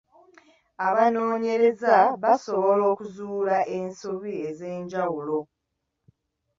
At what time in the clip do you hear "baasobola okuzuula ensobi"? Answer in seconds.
2.21-4.31